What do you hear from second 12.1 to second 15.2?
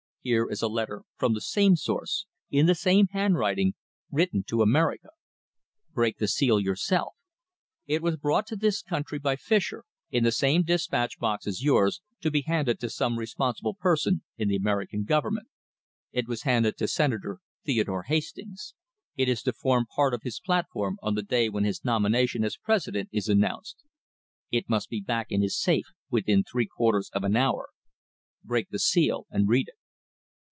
to be handed to some responsible person in the American